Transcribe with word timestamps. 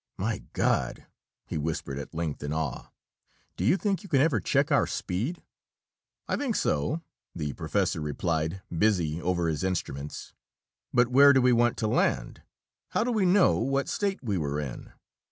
"My 0.17 0.39
God!" 0.53 1.05
he 1.45 1.59
whispered 1.59 1.99
at 1.99 2.15
length 2.15 2.41
in 2.41 2.51
awe. 2.51 2.87
"Do 3.55 3.63
you 3.63 3.77
think 3.77 4.01
you 4.01 4.09
can 4.09 4.19
ever 4.19 4.39
check 4.41 4.71
our 4.71 4.87
speed?" 4.87 5.43
"I 6.27 6.35
think 6.35 6.55
so," 6.55 7.01
the 7.35 7.53
professor 7.53 8.01
replied, 8.01 8.63
busy 8.75 9.21
over 9.21 9.47
his 9.47 9.63
instruments. 9.63 10.33
"But 10.91 11.09
where 11.09 11.33
do 11.33 11.41
we 11.43 11.53
want 11.53 11.77
to 11.77 11.87
land? 11.87 12.41
How 12.89 13.03
do 13.03 13.11
we 13.11 13.27
know 13.27 13.59
what 13.59 13.87
state 13.87 14.23
we 14.23 14.39
were 14.39 14.59
in?" 14.59 14.91